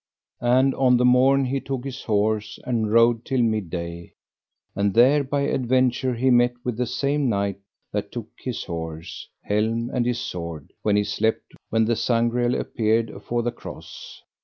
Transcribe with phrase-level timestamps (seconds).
[0.39, 4.15] And on the morn he took his horse and rode till mid day;
[4.75, 7.59] and there by adventure he met with the same knight
[7.91, 13.11] that took his horse, helm, and his sword, when he slept when the Sangreal appeared
[13.11, 14.23] afore the Cross.